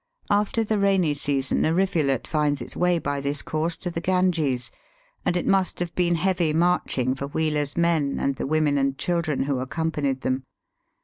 [0.31, 4.01] After the rainy season a rivu let finds its way by this course to the
[4.01, 4.71] Ganges,
[5.27, 9.43] and it must have been heavy marching for Wheeler's men and the women and children
[9.43, 10.43] who accompanied them.